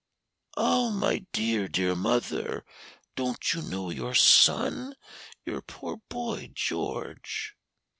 [0.57, 2.65] "Oh, my dear, dear mother!
[3.15, 4.95] don't you know your son?
[5.45, 7.55] your poor boy, George?"